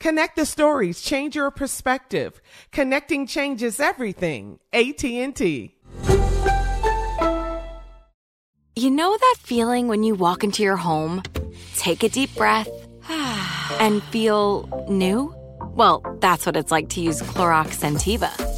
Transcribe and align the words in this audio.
Connect 0.00 0.36
the 0.36 0.46
stories, 0.46 1.02
change 1.02 1.34
your 1.34 1.50
perspective. 1.50 2.40
Connecting 2.70 3.26
changes 3.26 3.80
everything. 3.80 4.60
AT&T. 4.72 5.74
You 8.76 8.90
know 8.90 9.16
that 9.16 9.36
feeling 9.40 9.88
when 9.88 10.04
you 10.04 10.14
walk 10.14 10.44
into 10.44 10.62
your 10.62 10.76
home, 10.76 11.24
take 11.74 12.04
a 12.04 12.08
deep 12.08 12.32
breath, 12.36 12.68
and 13.80 14.00
feel 14.04 14.86
new? 14.88 15.34
Well, 15.74 16.04
that's 16.20 16.46
what 16.46 16.56
it's 16.56 16.70
like 16.70 16.88
to 16.90 17.00
use 17.00 17.20
Clorox 17.20 17.78
Scentiva. 17.78 18.57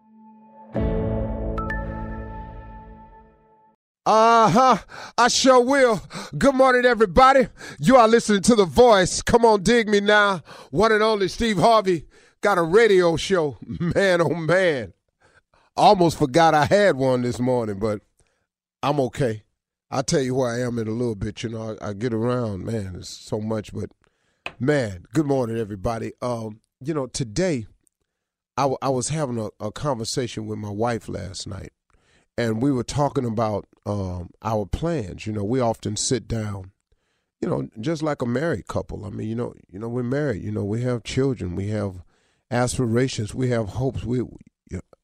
Uh 4.13 4.49
huh. 4.49 4.77
I 5.17 5.29
sure 5.29 5.63
will. 5.63 6.01
Good 6.37 6.53
morning, 6.53 6.83
everybody. 6.83 7.47
You 7.79 7.95
are 7.95 8.09
listening 8.09 8.41
to 8.41 8.55
The 8.55 8.65
Voice. 8.65 9.21
Come 9.21 9.45
on, 9.45 9.63
dig 9.63 9.87
me 9.87 10.01
now. 10.01 10.41
One 10.69 10.91
and 10.91 11.01
only 11.01 11.29
Steve 11.29 11.55
Harvey 11.57 12.03
got 12.41 12.57
a 12.57 12.61
radio 12.61 13.15
show. 13.15 13.57
Man, 13.65 14.19
oh 14.19 14.33
man. 14.35 14.91
Almost 15.77 16.17
forgot 16.17 16.53
I 16.53 16.65
had 16.65 16.97
one 16.97 17.21
this 17.21 17.39
morning, 17.39 17.79
but 17.79 18.01
I'm 18.83 18.99
okay. 18.99 19.43
I'll 19.89 20.03
tell 20.03 20.19
you 20.19 20.35
where 20.35 20.51
I 20.51 20.59
am 20.59 20.77
in 20.77 20.89
a 20.89 20.91
little 20.91 21.15
bit. 21.15 21.41
You 21.43 21.47
know, 21.51 21.77
I, 21.81 21.91
I 21.91 21.93
get 21.93 22.13
around, 22.13 22.65
man. 22.65 22.97
It's 22.97 23.07
so 23.07 23.39
much, 23.39 23.71
but 23.73 23.91
man, 24.59 25.05
good 25.13 25.25
morning, 25.25 25.57
everybody. 25.57 26.11
Um, 26.21 26.59
you 26.83 26.93
know, 26.93 27.07
today 27.07 27.65
I, 28.57 28.63
w- 28.63 28.77
I 28.81 28.89
was 28.89 29.07
having 29.07 29.39
a, 29.39 29.51
a 29.65 29.71
conversation 29.71 30.47
with 30.47 30.59
my 30.59 30.69
wife 30.69 31.07
last 31.07 31.47
night, 31.47 31.71
and 32.37 32.61
we 32.61 32.71
were 32.71 32.83
talking 32.83 33.25
about 33.25 33.67
um, 33.85 34.29
our 34.41 34.65
plans. 34.65 35.25
You 35.27 35.33
know, 35.33 35.43
we 35.43 35.59
often 35.59 35.95
sit 35.95 36.27
down, 36.27 36.71
you 37.41 37.49
know, 37.49 37.69
just 37.79 38.01
like 38.01 38.21
a 38.21 38.25
married 38.25 38.67
couple. 38.67 39.05
I 39.05 39.09
mean, 39.09 39.27
you 39.27 39.35
know, 39.35 39.53
you 39.69 39.79
know, 39.79 39.89
we're 39.89 40.03
married. 40.03 40.43
You 40.43 40.51
know, 40.51 40.63
we 40.63 40.81
have 40.81 41.03
children. 41.03 41.55
We 41.55 41.67
have 41.69 42.03
aspirations. 42.49 43.35
We 43.35 43.49
have 43.49 43.69
hopes. 43.69 44.03
We, 44.03 44.21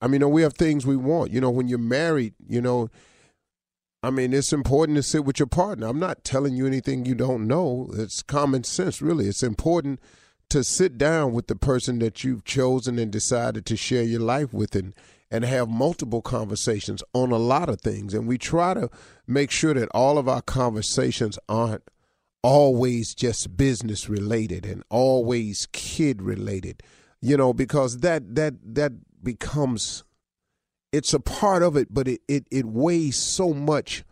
I 0.02 0.08
mean, 0.08 0.30
we 0.30 0.42
have 0.44 0.54
things 0.54 0.86
we 0.86 0.96
want. 0.96 1.32
You 1.32 1.42
know, 1.42 1.50
when 1.50 1.68
you're 1.68 1.80
married, 1.80 2.36
you 2.48 2.62
know, 2.62 2.90
I 4.04 4.12
mean, 4.12 4.32
it's 4.32 4.54
important 4.54 4.96
to 4.98 5.04
sit 5.04 5.26
with 5.26 5.40
your 5.40 5.48
partner. 5.48 5.88
I'm 5.88 6.00
not 6.00 6.24
telling 6.24 6.56
you 6.56 6.68
anything 6.68 7.06
you 7.06 7.16
don't 7.16 7.48
know. 7.48 7.90
It's 7.94 8.22
common 8.22 8.64
sense, 8.64 9.02
really. 9.02 9.28
It's 9.28 9.44
important 9.44 10.00
to 10.50 10.64
sit 10.64 10.98
down 10.98 11.34
with 11.34 11.48
the 11.48 11.56
person 11.56 12.00
that 12.00 12.24
you've 12.24 12.46
chosen 12.46 13.00
and 13.00 13.12
decided 13.12 13.66
to 13.66 13.76
share 13.76 14.04
your 14.04 14.22
life 14.22 14.54
with 14.54 14.76
and 14.76 14.94
and 15.30 15.44
have 15.44 15.70
multiple 15.70 16.22
conversations 16.22 17.04
on 17.14 17.32
a 17.32 17.38
lot 17.38 17.70
of 17.70 17.82
things. 17.82 18.14
And 18.14 18.28
we 18.28 18.38
try 18.38 18.74
to 18.74 18.90
make 19.26 19.52
sure 19.52 19.74
that 19.74 19.90
all 19.94 20.18
of 20.18 20.28
our 20.28 20.42
conversations 20.42 21.38
aren't 21.50 21.84
always 22.44 23.14
just 23.14 23.58
business 23.58 24.08
related 24.08 24.66
and 24.66 24.84
always 24.90 25.68
kid 25.72 26.22
related. 26.22 26.82
You 27.20 27.36
know, 27.36 27.54
because 27.54 27.98
that 28.00 28.36
that 28.36 28.54
that 28.64 28.94
becomes 29.24 30.04
it's 30.92 31.14
a 31.14 31.20
part 31.20 31.64
of 31.64 31.76
it, 31.76 31.94
but 31.94 32.08
it, 32.08 32.22
it, 32.28 32.48
it 32.50 32.66
weighs 32.66 33.18
so 33.18 33.54
much 33.54 34.04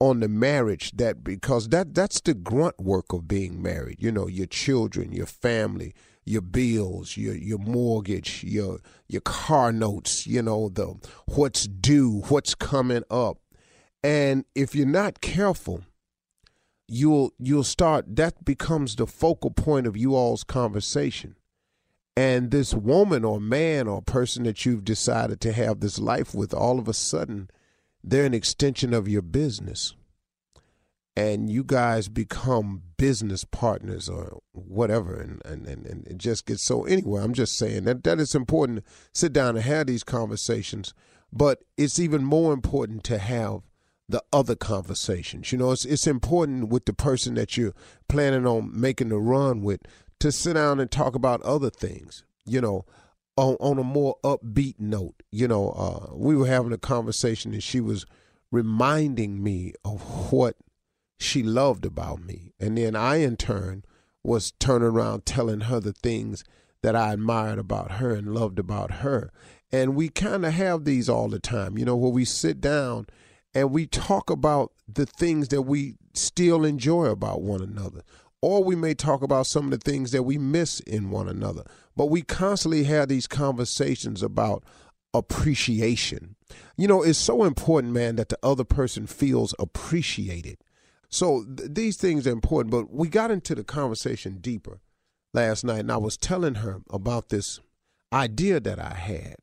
on 0.00 0.20
the 0.20 0.28
marriage 0.28 0.92
that 0.96 1.22
because 1.22 1.68
that 1.68 1.94
that's 1.94 2.20
the 2.20 2.34
grunt 2.34 2.78
work 2.80 3.12
of 3.12 3.28
being 3.28 3.62
married. 3.62 4.02
You 4.02 4.10
know, 4.10 4.26
your 4.26 4.46
children, 4.46 5.12
your 5.12 5.26
family, 5.26 5.94
your 6.24 6.42
bills, 6.42 7.16
your 7.16 7.34
your 7.34 7.58
mortgage, 7.58 8.42
your 8.44 8.80
your 9.08 9.20
car 9.20 9.72
notes, 9.72 10.26
you 10.26 10.42
know, 10.42 10.68
the 10.68 10.94
what's 11.26 11.66
due, 11.66 12.22
what's 12.28 12.54
coming 12.54 13.02
up. 13.10 13.38
And 14.02 14.44
if 14.54 14.74
you're 14.74 14.86
not 14.86 15.20
careful, 15.20 15.82
you'll 16.88 17.32
you'll 17.38 17.64
start 17.64 18.16
that 18.16 18.44
becomes 18.44 18.96
the 18.96 19.06
focal 19.06 19.50
point 19.50 19.86
of 19.86 19.96
you 19.96 20.14
all's 20.14 20.44
conversation. 20.44 21.36
And 22.16 22.50
this 22.50 22.72
woman 22.72 23.24
or 23.24 23.40
man 23.40 23.88
or 23.88 24.00
person 24.00 24.44
that 24.44 24.64
you've 24.64 24.84
decided 24.84 25.40
to 25.40 25.52
have 25.52 25.80
this 25.80 25.98
life 25.98 26.32
with, 26.32 26.54
all 26.54 26.78
of 26.78 26.86
a 26.86 26.94
sudden, 26.94 27.50
they're 28.04 28.24
an 28.24 28.34
extension 28.34 28.94
of 28.94 29.08
your 29.08 29.22
business. 29.22 29.94
And 31.16 31.48
you 31.48 31.62
guys 31.62 32.08
become 32.08 32.82
business 32.96 33.44
partners 33.44 34.08
or 34.08 34.40
whatever. 34.52 35.14
And, 35.14 35.40
and, 35.44 35.66
and, 35.66 35.86
and 35.86 36.06
it 36.08 36.18
just 36.18 36.46
gets 36.46 36.62
so. 36.62 36.84
Anyway, 36.84 37.22
I'm 37.22 37.34
just 37.34 37.56
saying 37.56 37.84
that, 37.84 38.02
that 38.02 38.18
it's 38.18 38.34
important 38.34 38.84
to 38.84 38.92
sit 39.12 39.32
down 39.32 39.56
and 39.56 39.64
have 39.64 39.86
these 39.86 40.02
conversations. 40.02 40.92
But 41.32 41.62
it's 41.76 41.98
even 41.98 42.24
more 42.24 42.52
important 42.52 43.04
to 43.04 43.18
have 43.18 43.62
the 44.08 44.22
other 44.32 44.56
conversations. 44.56 45.52
You 45.52 45.58
know, 45.58 45.70
it's, 45.70 45.84
it's 45.84 46.06
important 46.06 46.68
with 46.68 46.84
the 46.84 46.92
person 46.92 47.34
that 47.34 47.56
you're 47.56 47.74
planning 48.08 48.46
on 48.46 48.70
making 48.72 49.08
the 49.08 49.18
run 49.18 49.62
with 49.62 49.80
to 50.20 50.32
sit 50.32 50.54
down 50.54 50.80
and 50.80 50.90
talk 50.90 51.14
about 51.14 51.42
other 51.42 51.70
things. 51.70 52.24
You 52.44 52.60
know, 52.60 52.84
on, 53.36 53.56
on 53.60 53.78
a 53.78 53.84
more 53.84 54.16
upbeat 54.22 54.78
note. 54.78 55.22
You 55.30 55.48
know, 55.48 55.70
uh, 55.70 56.14
we 56.14 56.36
were 56.36 56.46
having 56.46 56.72
a 56.72 56.78
conversation 56.78 57.52
and 57.52 57.62
she 57.62 57.80
was 57.80 58.06
reminding 58.50 59.42
me 59.42 59.72
of 59.84 60.32
what 60.32 60.56
she 61.24 61.42
loved 61.42 61.84
about 61.84 62.22
me. 62.22 62.52
And 62.60 62.78
then 62.78 62.94
I, 62.94 63.16
in 63.16 63.36
turn, 63.36 63.84
was 64.22 64.52
turning 64.52 64.88
around 64.88 65.26
telling 65.26 65.62
her 65.62 65.80
the 65.80 65.92
things 65.92 66.44
that 66.82 66.94
I 66.94 67.12
admired 67.12 67.58
about 67.58 67.92
her 67.92 68.14
and 68.14 68.34
loved 68.34 68.58
about 68.58 68.90
her. 68.96 69.30
And 69.72 69.94
we 69.94 70.08
kind 70.08 70.44
of 70.44 70.52
have 70.52 70.84
these 70.84 71.08
all 71.08 71.28
the 71.28 71.40
time, 71.40 71.78
you 71.78 71.84
know, 71.84 71.96
where 71.96 72.12
we 72.12 72.24
sit 72.24 72.60
down 72.60 73.06
and 73.54 73.70
we 73.70 73.86
talk 73.86 74.30
about 74.30 74.72
the 74.86 75.06
things 75.06 75.48
that 75.48 75.62
we 75.62 75.94
still 76.14 76.64
enjoy 76.64 77.06
about 77.06 77.42
one 77.42 77.62
another. 77.62 78.02
Or 78.42 78.62
we 78.62 78.76
may 78.76 78.92
talk 78.94 79.22
about 79.22 79.46
some 79.46 79.64
of 79.64 79.70
the 79.70 79.78
things 79.78 80.10
that 80.10 80.24
we 80.24 80.36
miss 80.36 80.80
in 80.80 81.10
one 81.10 81.28
another. 81.28 81.64
But 81.96 82.06
we 82.06 82.22
constantly 82.22 82.84
have 82.84 83.08
these 83.08 83.26
conversations 83.26 84.22
about 84.22 84.64
appreciation. 85.14 86.36
You 86.76 86.88
know, 86.88 87.02
it's 87.02 87.18
so 87.18 87.44
important, 87.44 87.94
man, 87.94 88.16
that 88.16 88.28
the 88.28 88.38
other 88.42 88.64
person 88.64 89.06
feels 89.06 89.54
appreciated. 89.58 90.58
So 91.08 91.44
th- 91.44 91.70
these 91.72 91.96
things 91.96 92.26
are 92.26 92.32
important, 92.32 92.70
but 92.70 92.92
we 92.92 93.08
got 93.08 93.30
into 93.30 93.54
the 93.54 93.64
conversation 93.64 94.38
deeper 94.38 94.80
last 95.32 95.64
night, 95.64 95.80
and 95.80 95.92
I 95.92 95.96
was 95.96 96.16
telling 96.16 96.56
her 96.56 96.82
about 96.90 97.28
this 97.28 97.60
idea 98.12 98.60
that 98.60 98.78
I 98.78 98.94
had 98.94 99.36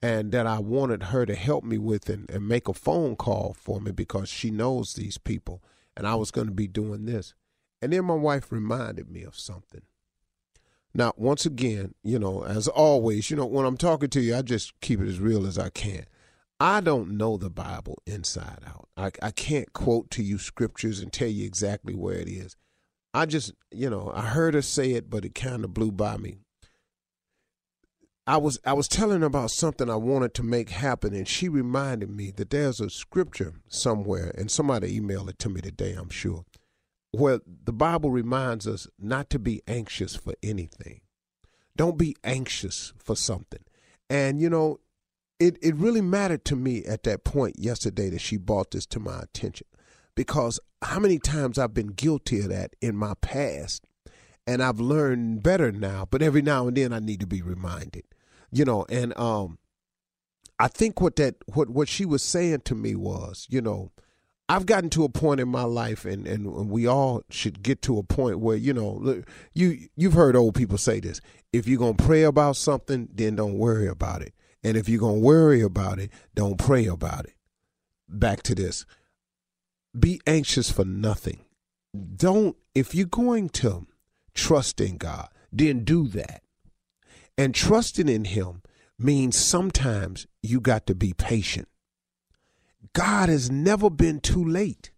and 0.00 0.32
that 0.32 0.46
I 0.46 0.58
wanted 0.58 1.04
her 1.04 1.24
to 1.26 1.34
help 1.34 1.62
me 1.64 1.78
with 1.78 2.08
and, 2.08 2.28
and 2.30 2.48
make 2.48 2.68
a 2.68 2.74
phone 2.74 3.14
call 3.14 3.54
for 3.58 3.80
me 3.80 3.92
because 3.92 4.28
she 4.28 4.50
knows 4.50 4.94
these 4.94 5.18
people, 5.18 5.62
and 5.96 6.06
I 6.06 6.16
was 6.16 6.30
going 6.30 6.48
to 6.48 6.52
be 6.52 6.66
doing 6.66 7.04
this. 7.04 7.34
And 7.80 7.92
then 7.92 8.04
my 8.04 8.14
wife 8.14 8.50
reminded 8.50 9.10
me 9.10 9.22
of 9.22 9.38
something. 9.38 9.82
Now, 10.94 11.12
once 11.16 11.46
again, 11.46 11.94
you 12.02 12.18
know, 12.18 12.44
as 12.44 12.68
always, 12.68 13.30
you 13.30 13.36
know, 13.36 13.46
when 13.46 13.64
I'm 13.64 13.76
talking 13.76 14.10
to 14.10 14.20
you, 14.20 14.36
I 14.36 14.42
just 14.42 14.78
keep 14.80 15.00
it 15.00 15.08
as 15.08 15.20
real 15.20 15.46
as 15.46 15.58
I 15.58 15.70
can. 15.70 16.04
I 16.62 16.80
don't 16.80 17.16
know 17.16 17.38
the 17.38 17.50
Bible 17.50 18.00
inside 18.06 18.60
out. 18.64 18.88
I, 18.96 19.10
I 19.20 19.32
can't 19.32 19.72
quote 19.72 20.12
to 20.12 20.22
you 20.22 20.38
scriptures 20.38 21.00
and 21.00 21.12
tell 21.12 21.26
you 21.26 21.44
exactly 21.44 21.92
where 21.92 22.14
it 22.14 22.28
is. 22.28 22.54
I 23.12 23.26
just, 23.26 23.52
you 23.72 23.90
know, 23.90 24.12
I 24.14 24.26
heard 24.26 24.54
her 24.54 24.62
say 24.62 24.92
it, 24.92 25.10
but 25.10 25.24
it 25.24 25.34
kind 25.34 25.64
of 25.64 25.74
blew 25.74 25.90
by 25.90 26.18
me. 26.18 26.36
I 28.28 28.36
was 28.36 28.60
I 28.64 28.74
was 28.74 28.86
telling 28.86 29.22
her 29.22 29.26
about 29.26 29.50
something 29.50 29.90
I 29.90 29.96
wanted 29.96 30.34
to 30.34 30.44
make 30.44 30.70
happen, 30.70 31.12
and 31.12 31.26
she 31.26 31.48
reminded 31.48 32.10
me 32.10 32.30
that 32.36 32.50
there's 32.50 32.80
a 32.80 32.90
scripture 32.90 33.54
somewhere, 33.66 34.32
and 34.38 34.48
somebody 34.48 35.00
emailed 35.00 35.30
it 35.30 35.40
to 35.40 35.48
me 35.48 35.62
today, 35.62 35.94
I'm 35.94 36.10
sure, 36.10 36.44
where 37.10 37.40
the 37.64 37.72
Bible 37.72 38.12
reminds 38.12 38.68
us 38.68 38.86
not 39.00 39.30
to 39.30 39.40
be 39.40 39.62
anxious 39.66 40.14
for 40.14 40.34
anything. 40.44 41.00
Don't 41.74 41.98
be 41.98 42.14
anxious 42.22 42.92
for 43.02 43.16
something. 43.16 43.64
And 44.08 44.40
you 44.40 44.48
know, 44.48 44.78
it, 45.42 45.58
it 45.60 45.74
really 45.74 46.00
mattered 46.00 46.44
to 46.46 46.56
me 46.56 46.84
at 46.84 47.02
that 47.02 47.24
point 47.24 47.58
yesterday 47.58 48.08
that 48.10 48.20
she 48.20 48.36
brought 48.36 48.70
this 48.70 48.86
to 48.86 49.00
my 49.00 49.20
attention. 49.20 49.66
Because 50.14 50.60
how 50.82 51.00
many 51.00 51.18
times 51.18 51.58
I've 51.58 51.74
been 51.74 51.88
guilty 51.88 52.40
of 52.40 52.50
that 52.50 52.76
in 52.80 52.96
my 52.96 53.14
past 53.20 53.84
and 54.46 54.62
I've 54.62 54.80
learned 54.80 55.42
better 55.42 55.72
now, 55.72 56.06
but 56.10 56.22
every 56.22 56.42
now 56.42 56.68
and 56.68 56.76
then 56.76 56.92
I 56.92 56.98
need 56.98 57.20
to 57.20 57.26
be 57.26 57.42
reminded. 57.42 58.04
You 58.50 58.64
know, 58.64 58.84
and 58.88 59.16
um 59.18 59.58
I 60.58 60.68
think 60.68 61.00
what 61.00 61.16
that 61.16 61.36
what 61.46 61.70
what 61.70 61.88
she 61.88 62.04
was 62.04 62.22
saying 62.22 62.60
to 62.66 62.74
me 62.74 62.94
was, 62.94 63.46
you 63.50 63.60
know, 63.60 63.90
I've 64.48 64.66
gotten 64.66 64.90
to 64.90 65.04
a 65.04 65.08
point 65.08 65.40
in 65.40 65.48
my 65.48 65.62
life, 65.62 66.04
and, 66.04 66.26
and 66.26 66.68
we 66.68 66.86
all 66.86 67.22
should 67.30 67.62
get 67.62 67.80
to 67.82 67.98
a 67.98 68.02
point 68.02 68.38
where 68.38 68.56
you 68.56 68.74
know 68.74 69.22
you 69.54 69.88
you've 69.96 70.12
heard 70.12 70.36
old 70.36 70.54
people 70.54 70.78
say 70.78 71.00
this: 71.00 71.20
if 71.52 71.66
you're 71.66 71.78
gonna 71.78 71.94
pray 71.94 72.22
about 72.22 72.56
something, 72.56 73.08
then 73.12 73.36
don't 73.36 73.58
worry 73.58 73.88
about 73.88 74.22
it, 74.22 74.34
and 74.62 74.76
if 74.76 74.88
you're 74.88 75.00
gonna 75.00 75.18
worry 75.18 75.60
about 75.62 75.98
it, 75.98 76.10
don't 76.34 76.58
pray 76.58 76.86
about 76.86 77.24
it. 77.26 77.34
Back 78.08 78.42
to 78.44 78.54
this: 78.54 78.86
be 79.98 80.20
anxious 80.26 80.70
for 80.70 80.84
nothing. 80.84 81.40
Don't 82.16 82.56
if 82.74 82.94
you're 82.94 83.06
going 83.06 83.48
to 83.50 83.86
trust 84.34 84.80
in 84.80 84.96
God, 84.96 85.28
then 85.52 85.84
do 85.84 86.08
that. 86.08 86.42
And 87.36 87.54
trusting 87.54 88.08
in 88.08 88.24
Him 88.24 88.62
means 88.98 89.36
sometimes 89.36 90.26
you 90.42 90.60
got 90.60 90.86
to 90.86 90.94
be 90.94 91.12
patient. 91.12 91.68
God 92.92 93.28
has 93.28 93.50
never 93.50 93.90
been 93.90 94.20
too 94.20 94.44
late. 94.44 94.90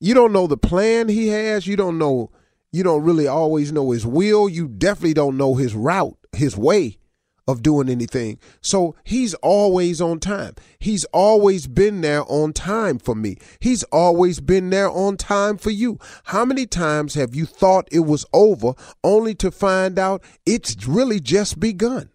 You 0.00 0.14
don't 0.14 0.32
know 0.32 0.46
the 0.46 0.56
plan 0.56 1.08
He 1.08 1.28
has. 1.28 1.66
You 1.66 1.76
don't 1.76 1.98
know, 1.98 2.30
you 2.72 2.82
don't 2.82 3.02
really 3.02 3.26
always 3.26 3.72
know 3.72 3.90
His 3.90 4.06
will. 4.06 4.48
You 4.48 4.68
definitely 4.68 5.14
don't 5.14 5.36
know 5.36 5.54
His 5.54 5.74
route, 5.74 6.16
His 6.32 6.56
way 6.56 6.98
of 7.46 7.62
doing 7.62 7.88
anything. 7.88 8.38
So 8.60 8.94
he's 9.04 9.34
always 9.34 10.00
on 10.00 10.20
time. 10.20 10.54
He's 10.78 11.04
always 11.06 11.66
been 11.66 12.00
there 12.00 12.24
on 12.30 12.52
time 12.52 12.98
for 12.98 13.14
me. 13.14 13.36
He's 13.60 13.82
always 13.84 14.40
been 14.40 14.70
there 14.70 14.90
on 14.90 15.16
time 15.16 15.58
for 15.58 15.70
you. 15.70 15.98
How 16.24 16.44
many 16.44 16.66
times 16.66 17.14
have 17.14 17.34
you 17.34 17.46
thought 17.46 17.88
it 17.92 18.00
was 18.00 18.24
over 18.32 18.74
only 19.02 19.34
to 19.36 19.50
find 19.50 19.98
out 19.98 20.22
it's 20.46 20.86
really 20.86 21.20
just 21.20 21.60
begun? 21.60 22.10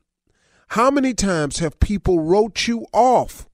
How 0.70 0.92
many 0.92 1.14
times 1.14 1.60
have 1.60 1.80
people 1.80 2.20
wrote 2.20 2.68
you 2.68 2.86
off? 2.94 3.48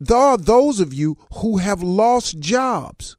There 0.00 0.16
are 0.16 0.38
those 0.38 0.80
of 0.80 0.92
you 0.92 1.16
who 1.36 1.58
have 1.58 1.82
lost 1.82 2.38
jobs, 2.38 3.16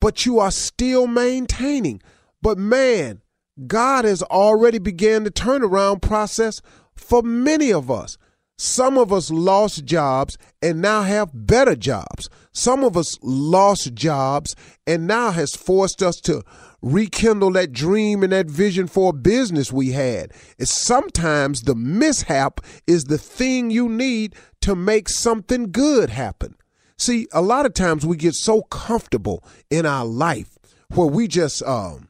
but 0.00 0.26
you 0.26 0.38
are 0.38 0.50
still 0.50 1.06
maintaining. 1.06 2.00
But 2.42 2.58
man, 2.58 3.22
God 3.64 4.04
has 4.04 4.22
already 4.22 4.78
began 4.78 5.24
the 5.24 5.30
turnaround 5.30 6.02
process 6.02 6.60
for 6.94 7.22
many 7.22 7.72
of 7.72 7.90
us. 7.90 8.18
Some 8.58 8.96
of 8.96 9.12
us 9.12 9.30
lost 9.30 9.84
jobs 9.84 10.38
and 10.62 10.80
now 10.80 11.02
have 11.02 11.30
better 11.32 11.76
jobs. 11.76 12.30
Some 12.52 12.84
of 12.84 12.96
us 12.96 13.18
lost 13.22 13.94
jobs 13.94 14.56
and 14.86 15.06
now 15.06 15.30
has 15.30 15.54
forced 15.54 16.02
us 16.02 16.20
to 16.22 16.42
rekindle 16.80 17.52
that 17.52 17.72
dream 17.72 18.22
and 18.22 18.32
that 18.32 18.46
vision 18.46 18.86
for 18.86 19.10
a 19.10 19.12
business 19.12 19.72
we 19.72 19.92
had. 19.92 20.32
It's 20.58 20.72
sometimes 20.72 21.62
the 21.62 21.74
mishap 21.74 22.60
is 22.86 23.04
the 23.04 23.18
thing 23.18 23.70
you 23.70 23.88
need 23.88 24.34
to 24.62 24.74
make 24.74 25.08
something 25.08 25.70
good 25.70 26.10
happen. 26.10 26.56
See, 26.98 27.28
a 27.32 27.42
lot 27.42 27.66
of 27.66 27.74
times 27.74 28.06
we 28.06 28.16
get 28.16 28.34
so 28.34 28.62
comfortable 28.62 29.44
in 29.70 29.84
our 29.84 30.06
life 30.06 30.56
where 30.94 31.08
we 31.08 31.28
just 31.28 31.62
um 31.64 32.08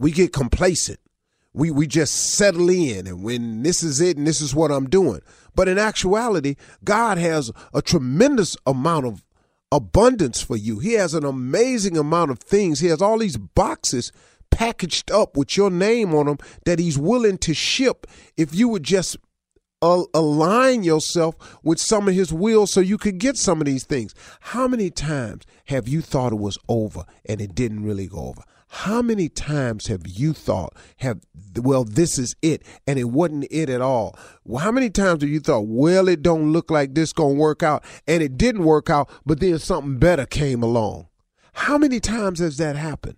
we 0.00 0.10
get 0.10 0.32
complacent. 0.32 0.98
We 1.52 1.70
we 1.70 1.86
just 1.86 2.34
settle 2.34 2.70
in 2.70 3.06
and 3.06 3.22
when 3.22 3.62
this 3.62 3.82
is 3.82 4.00
it 4.00 4.16
and 4.16 4.26
this 4.26 4.40
is 4.40 4.54
what 4.54 4.70
I'm 4.70 4.88
doing. 4.88 5.20
But 5.54 5.68
in 5.68 5.78
actuality, 5.78 6.56
God 6.82 7.18
has 7.18 7.52
a 7.74 7.82
tremendous 7.82 8.56
amount 8.66 9.06
of 9.06 9.24
abundance 9.70 10.40
for 10.40 10.56
you. 10.56 10.78
He 10.78 10.94
has 10.94 11.12
an 11.12 11.24
amazing 11.24 11.96
amount 11.96 12.30
of 12.30 12.38
things. 12.38 12.80
He 12.80 12.86
has 12.86 13.02
all 13.02 13.18
these 13.18 13.36
boxes 13.36 14.10
packaged 14.50 15.10
up 15.10 15.36
with 15.36 15.56
your 15.56 15.70
name 15.70 16.14
on 16.14 16.26
them 16.26 16.38
that 16.64 16.78
he's 16.78 16.98
willing 16.98 17.38
to 17.38 17.54
ship 17.54 18.06
if 18.36 18.54
you 18.54 18.68
would 18.68 18.82
just 18.82 19.16
uh, 19.82 20.02
align 20.14 20.82
yourself 20.82 21.58
with 21.62 21.80
some 21.80 22.08
of 22.08 22.14
his 22.14 22.32
will 22.32 22.66
so 22.66 22.80
you 22.80 22.98
could 22.98 23.18
get 23.18 23.36
some 23.36 23.60
of 23.60 23.66
these 23.66 23.84
things. 23.84 24.14
How 24.40 24.66
many 24.68 24.90
times 24.90 25.44
have 25.66 25.88
you 25.88 26.00
thought 26.00 26.32
it 26.32 26.38
was 26.38 26.58
over 26.68 27.04
and 27.26 27.40
it 27.40 27.54
didn't 27.54 27.84
really 27.84 28.06
go 28.06 28.28
over? 28.28 28.42
How 28.72 29.02
many 29.02 29.28
times 29.28 29.88
have 29.88 30.06
you 30.06 30.32
thought, 30.32 30.76
have 30.98 31.20
well, 31.60 31.82
this 31.82 32.18
is 32.18 32.36
it, 32.40 32.62
and 32.86 33.00
it 33.00 33.10
wasn't 33.10 33.48
it 33.50 33.68
at 33.68 33.80
all? 33.80 34.16
Well, 34.44 34.62
how 34.62 34.70
many 34.70 34.90
times 34.90 35.22
have 35.22 35.28
you 35.28 35.40
thought, 35.40 35.66
well, 35.66 36.06
it 36.06 36.22
don't 36.22 36.52
look 36.52 36.70
like 36.70 36.94
this 36.94 37.12
gonna 37.12 37.34
work 37.34 37.64
out, 37.64 37.82
and 38.06 38.22
it 38.22 38.38
didn't 38.38 38.62
work 38.64 38.88
out, 38.88 39.10
but 39.26 39.40
then 39.40 39.58
something 39.58 39.98
better 39.98 40.24
came 40.24 40.62
along? 40.62 41.08
How 41.54 41.78
many 41.78 41.98
times 41.98 42.38
has 42.38 42.58
that 42.58 42.76
happened? 42.76 43.16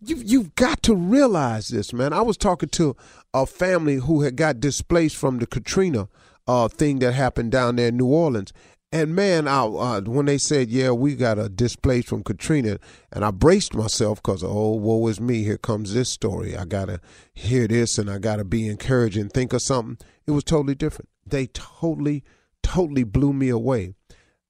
You've 0.00 0.24
you've 0.24 0.54
got 0.56 0.82
to 0.82 0.96
realize 0.96 1.68
this, 1.68 1.92
man. 1.92 2.12
I 2.12 2.22
was 2.22 2.36
talking 2.36 2.68
to 2.70 2.96
a 3.32 3.46
family 3.46 3.96
who 3.96 4.22
had 4.22 4.34
got 4.34 4.58
displaced 4.58 5.14
from 5.14 5.38
the 5.38 5.46
Katrina 5.46 6.08
uh, 6.48 6.66
thing 6.66 6.98
that 6.98 7.12
happened 7.12 7.52
down 7.52 7.76
there 7.76 7.88
in 7.88 7.96
New 7.96 8.06
Orleans, 8.06 8.52
and 8.96 9.14
man, 9.14 9.46
I, 9.46 9.64
uh, 9.64 10.00
when 10.00 10.24
they 10.24 10.38
said, 10.38 10.70
"Yeah, 10.70 10.92
we 10.92 11.16
got 11.16 11.38
a 11.38 11.50
displaced 11.50 12.08
from 12.08 12.24
Katrina," 12.24 12.78
and 13.12 13.26
I 13.26 13.30
braced 13.30 13.74
myself 13.74 14.22
because, 14.22 14.42
oh, 14.42 14.70
woe 14.70 15.06
is 15.08 15.20
me. 15.20 15.44
Here 15.44 15.58
comes 15.58 15.92
this 15.92 16.08
story. 16.08 16.56
I 16.56 16.64
gotta 16.64 17.00
hear 17.34 17.68
this, 17.68 17.98
and 17.98 18.10
I 18.10 18.18
gotta 18.18 18.44
be 18.44 18.66
encouraged 18.66 19.18
and 19.18 19.30
think 19.30 19.52
of 19.52 19.60
something. 19.60 19.98
It 20.26 20.30
was 20.30 20.44
totally 20.44 20.74
different. 20.74 21.10
They 21.26 21.48
totally, 21.48 22.24
totally 22.62 23.04
blew 23.04 23.34
me 23.34 23.50
away. 23.50 23.92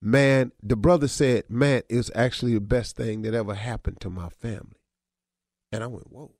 Man, 0.01 0.53
the 0.63 0.77
brother 0.77 1.09
said, 1.09 1.51
"Man, 1.51 1.83
it's 1.89 2.13
actually 2.15 2.55
the 2.55 2.61
best 2.61 2.95
thing 2.95 3.23
that 3.23 3.35
ever 3.35 3.55
happened 3.55 4.01
to 4.03 4.11
my 4.11 4.29
family." 4.29 4.81
And 5.73 5.83
I 5.83 5.89
went, 5.89 6.13
"Whoa!" 6.13 6.37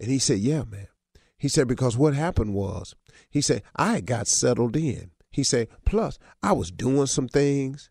And 0.00 0.10
he 0.10 0.18
said, 0.18 0.38
"Yeah, 0.38 0.64
man." 0.64 0.88
He 1.36 1.48
said 1.48 1.68
because 1.68 1.98
what 1.98 2.14
happened 2.14 2.54
was, 2.54 2.94
he 3.28 3.42
said 3.42 3.62
I 3.76 4.00
got 4.00 4.26
settled 4.26 4.74
in. 4.74 5.10
He 5.32 5.42
said, 5.42 5.68
plus, 5.84 6.18
I 6.42 6.52
was 6.52 6.70
doing 6.70 7.06
some 7.06 7.26
things. 7.26 7.90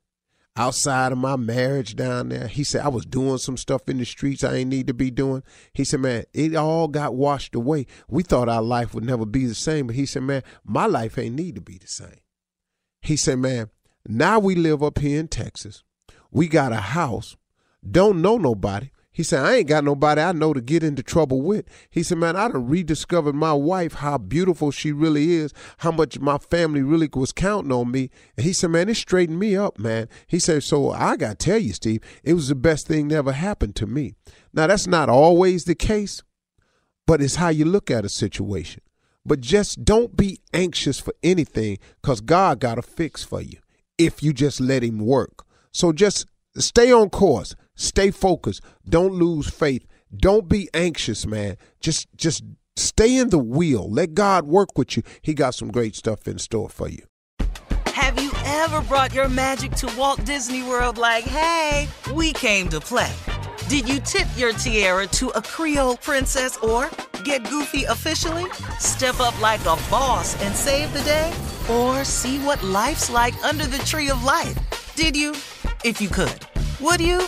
outside 0.56 1.12
of 1.12 1.18
my 1.18 1.36
marriage 1.36 1.96
down 1.96 2.30
there. 2.30 2.48
He 2.48 2.64
said 2.64 2.82
I 2.86 2.90
was 2.90 3.06
doing 3.06 3.38
some 3.38 3.58
stuff 3.58 3.88
in 3.88 3.98
the 3.98 4.06
streets 4.06 4.44
I 4.44 4.56
ain't 4.56 4.70
need 4.70 4.88
to 4.88 4.94
be 4.94 5.10
doing. 5.12 5.44
He 5.74 5.84
said, 5.84 6.02
man, 6.02 6.26
it 6.34 6.56
all 6.56 6.88
got 6.88 7.16
washed 7.16 7.56
away. 7.56 7.88
We 8.10 8.24
thought 8.24 8.50
our 8.50 8.62
life 8.62 8.94
would 8.94 9.06
never 9.06 9.26
be 9.26 9.46
the 9.46 9.56
same, 9.56 9.88
but 9.88 9.96
he 9.96 10.06
said, 10.06 10.24
man, 10.24 10.44
my 10.64 10.86
life 10.86 11.18
ain't 11.18 11.36
need 11.36 11.56
to 11.56 11.62
be 11.62 11.78
the 11.78 11.88
same. 11.88 12.20
He 13.02 13.16
said, 13.16 13.40
man, 13.40 13.70
now 14.08 14.40
we 14.40 14.56
live 14.56 14.84
up 14.84 15.00
here 15.00 15.20
in 15.20 15.28
Texas. 15.28 15.84
We 16.32 16.48
got 16.48 16.72
a 16.72 16.78
house, 16.78 17.38
don't 17.90 18.22
know 18.22 18.38
nobody. 18.38 18.92
He 19.14 19.24
said, 19.24 19.44
I 19.44 19.56
ain't 19.56 19.68
got 19.68 19.84
nobody 19.84 20.22
I 20.22 20.32
know 20.32 20.54
to 20.54 20.62
get 20.62 20.84
into 20.84 21.04
trouble 21.04 21.42
with. 21.42 21.66
He 21.90 22.02
said, 22.02 22.18
man, 22.18 22.38
I 22.38 22.48
done 22.48 22.68
rediscovered 22.68 23.36
my 23.36 23.52
wife, 23.52 23.96
how 23.96 24.18
beautiful 24.18 24.72
she 24.72 24.94
really 24.94 25.34
is, 25.34 25.54
how 25.80 25.92
much 25.92 26.20
my 26.20 26.38
family 26.38 26.82
really 26.82 27.10
was 27.14 27.34
counting 27.34 27.74
on 27.74 27.92
me. 27.92 28.10
And 28.38 28.46
he 28.46 28.54
said, 28.54 28.70
man, 28.70 28.88
it 28.88 28.96
straightened 28.96 29.40
me 29.40 29.58
up, 29.58 29.78
man. 29.78 30.08
He 30.28 30.40
said, 30.40 30.64
so 30.64 30.92
I 30.92 31.18
got 31.18 31.40
to 31.40 31.46
tell 31.46 31.58
you, 31.60 31.74
Steve, 31.74 32.02
it 32.24 32.34
was 32.34 32.48
the 32.48 32.56
best 32.56 32.88
thing 32.88 33.10
that 33.10 33.18
ever 33.18 33.34
happened 33.34 33.76
to 33.78 33.86
me. 33.86 34.14
Now, 34.54 34.68
that's 34.68 34.88
not 34.88 35.10
always 35.10 35.66
the 35.66 35.76
case, 35.76 36.24
but 37.06 37.22
it's 37.22 37.36
how 37.36 37.50
you 37.50 37.66
look 37.66 37.92
at 37.92 38.06
a 38.06 38.10
situation. 38.10 38.82
But 39.26 39.42
just 39.42 39.84
don't 39.84 40.16
be 40.16 40.40
anxious 40.54 41.00
for 41.00 41.14
anything 41.22 41.80
because 42.02 42.22
God 42.22 42.60
got 42.60 42.80
a 42.80 42.82
fix 42.82 43.24
for 43.24 43.42
you 43.42 43.58
if 43.98 44.24
you 44.24 44.34
just 44.34 44.60
let 44.60 44.84
Him 44.84 45.00
work. 45.00 45.46
So 45.72 45.94
just 45.94 46.26
stay 46.58 46.92
on 46.92 47.10
course, 47.10 47.56
stay 47.82 48.12
focused, 48.12 48.62
don't 48.88 49.14
lose 49.14 49.50
faith, 49.50 49.86
don't 50.16 50.48
be 50.48 50.70
anxious, 50.74 51.26
man. 51.26 51.58
Just 51.80 52.08
just 52.16 52.44
stay 52.76 53.18
in 53.18 53.30
the 53.30 53.38
wheel. 53.38 53.90
Let 53.90 54.14
God 54.14 54.46
work 54.46 54.78
with 54.78 54.98
you. 54.98 55.04
He 55.22 55.34
got 55.34 55.56
some 55.56 55.72
great 55.72 55.96
stuff 55.96 56.28
in 56.28 56.38
store 56.38 56.70
for 56.70 56.90
you. 56.90 57.04
Have 57.88 58.22
you 58.22 58.32
ever 58.46 58.82
brought 58.82 59.14
your 59.14 59.30
magic 59.30 59.72
to 59.74 59.94
Walt 59.98 60.24
Disney 60.26 60.64
World 60.64 60.98
like, 60.98 61.24
hey, 61.24 61.88
we 62.14 62.34
came 62.34 62.68
to 62.70 62.80
play? 62.80 63.12
Did 63.68 63.88
you 63.88 64.00
tip 64.00 64.28
your 64.36 64.54
tiara 64.54 65.08
to 65.08 65.30
a 65.30 65.42
Creole 65.42 65.98
princess 65.98 66.58
or 66.58 66.90
get 67.24 67.48
goofy 67.50 67.84
officially? 67.86 68.52
Step 68.80 69.20
up 69.20 69.40
like 69.40 69.62
a 69.62 69.78
boss 69.90 70.42
and 70.42 70.56
save 70.56 70.92
the 70.94 71.02
day? 71.02 71.32
Or 71.70 72.04
see 72.04 72.40
what 72.40 72.62
life's 72.64 73.10
like 73.10 73.36
under 73.46 73.66
the 73.66 73.78
tree 73.80 74.10
of 74.10 74.24
life? 74.24 74.58
Did 74.96 75.16
you? 75.16 75.32
If 75.86 76.02
you 76.02 76.10
could. 76.10 76.46
Would 76.82 77.00
you? 77.00 77.28